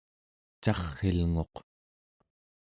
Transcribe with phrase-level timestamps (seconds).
[0.63, 1.55] carr'ilnguq